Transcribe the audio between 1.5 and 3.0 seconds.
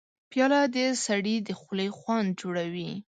خولې خوند جوړوي.